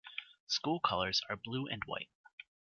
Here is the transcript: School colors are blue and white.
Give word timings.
School 0.47 0.79
colors 0.79 1.21
are 1.29 1.35
blue 1.35 1.67
and 1.67 1.83
white. 1.85 2.09